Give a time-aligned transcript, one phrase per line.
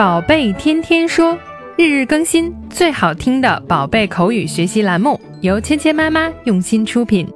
[0.00, 1.38] 宝贝天天说，
[1.76, 7.28] 日日更新，最好听的宝贝口语学习栏目，由芊芊妈妈用心出品。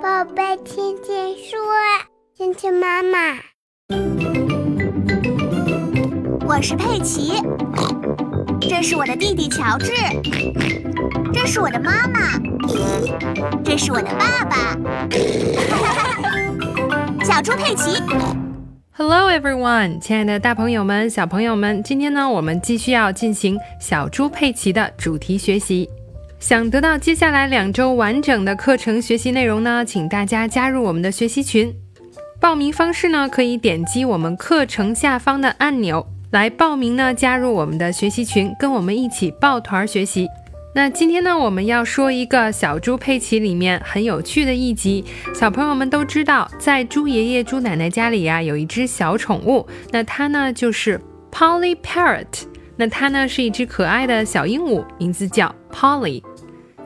[0.00, 1.58] 宝贝天天说，
[2.36, 3.34] 芊芊妈妈，
[6.46, 7.42] 我是佩奇，
[8.60, 9.90] 这是我的弟弟乔治，
[11.34, 12.38] 这是我的妈妈，
[13.64, 14.78] 这是我的爸爸，
[17.26, 18.00] 小猪佩奇。
[18.98, 25.88] Hello everyone，亲爱的大朋友们、小朋友们，今天呢，我们继续要进行小猪佩奇的主题学习。
[26.40, 31.72] 想得到接下来两周完整的课程学习内容呢，请大家加入我们的学习群。
[32.40, 40.26] 报名方式呢，可以点击我们课程下方的按钮来报名呢，加入我们的学习群，跟我们一起抱团学习。
[40.78, 45.04] 那今天呢，我们要说一个小猪佩奇里面很有趣的一集。
[45.34, 51.00] 小朋友们都知道，在猪爷爷、猪奶奶家里呀、有一只小宠物，那它呢就是
[51.32, 52.44] Polly Parrot。
[52.76, 56.22] 那它呢是一只可爱的小鹦鹉，名字叫 Polly。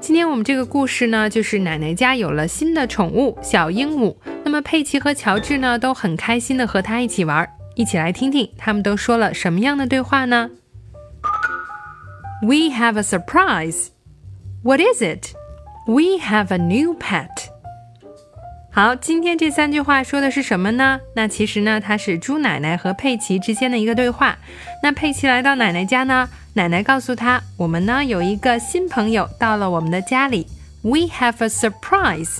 [0.00, 4.16] 今天我们这个故事呢，就是奶奶家有了新的宠物小鹦鹉。
[4.42, 10.48] 那么佩奇和乔治呢都很开心的和它一起玩，一起来听听他们都说了什么样的对话呢
[12.42, 13.90] ？We have a surprise.
[14.64, 15.32] What is it?
[15.86, 17.28] We have a new pet.
[18.72, 20.98] 好，今天这三句话说的是什么呢？
[21.14, 24.36] 那其实呢，它是猪奶奶和佩奇之间的一个对话。
[24.82, 30.46] 那佩奇来到奶奶家呢，奶奶告诉他，我们呢有一个新朋友到了我们的家里。
[30.82, 32.38] We have a surprise.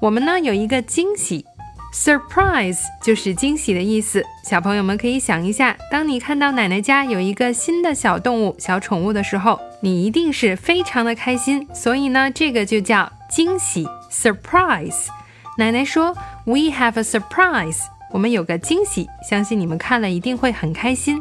[0.00, 1.44] 我们呢有一个惊喜。
[1.92, 4.24] Surprise 就是惊喜的意思。
[4.44, 11.66] 小朋友们可以想一下，当你看到奶奶家有一个新的小动物、小宠物的时候，你一定是非常的开心。
[11.74, 15.06] 所以呢，这个就叫惊喜 （surprise）。
[15.58, 17.80] 奶奶说：“We have a surprise。”
[18.12, 21.20] 我们有个惊喜，相信你们看了一定会很开心。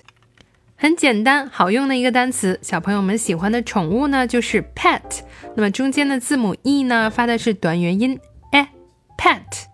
[0.75, 5.21] 很简单好用的一个单词，小朋友们喜欢的宠物呢就是 pet。
[5.55, 8.19] 那么中间的字母 e 呢发的是短元音
[8.51, 8.67] e
[9.17, 9.67] pet。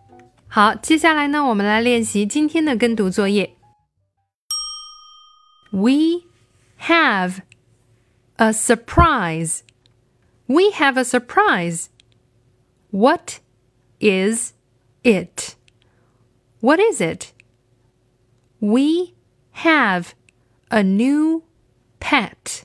[0.48, 3.56] 好，接下来呢我们来练习今天的跟读作业。
[5.72, 6.26] We
[6.80, 7.40] have
[8.36, 9.62] a surprise.
[10.46, 11.88] We have a surprise.
[12.92, 13.40] What
[14.00, 14.54] is
[15.04, 15.59] it?
[16.61, 17.33] What is it?
[18.59, 19.15] We
[19.63, 20.13] have
[20.69, 21.43] a new
[22.01, 22.63] pet.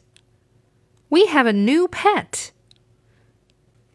[1.10, 2.52] We have a new pet.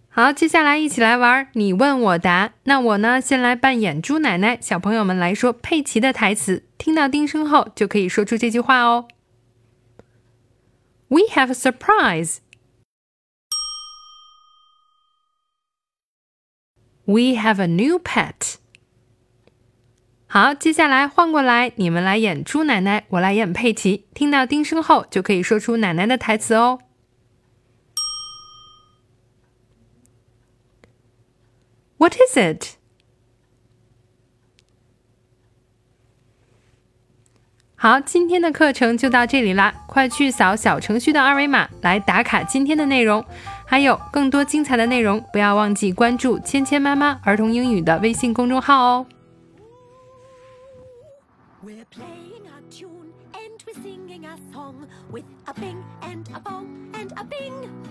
[0.08, 2.54] 好，接下来一起来玩你问我答。
[2.64, 6.64] 那我呢，先来扮演猪奶奶，小朋友们来说佩奇的台词。
[6.78, 9.08] 听到叮声后，就可以说出这句话哦。
[11.08, 12.38] We have a surprise.
[17.06, 18.56] We have a new pet.
[20.31, 24.05] 好，接下来换过来，你们来演猪奶奶，我来演佩奇。
[24.13, 26.77] 听到叮声后，就可以说出奶奶的台词哦。
[31.97, 32.77] What is it？
[37.75, 39.73] 好，今天的课程就到这里啦！
[39.87, 43.25] 快去扫小程序的二维码来打卡今天的内容。
[43.65, 49.07] 还有更多精彩的内容，不要忘记关注“芊芊妈妈儿童英语”的微信公众号哦。
[51.61, 57.11] We're playing a tune and we're singing a song with a bing and a bong and
[57.17, 57.85] a bing.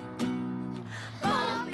[1.22, 1.70] Bong,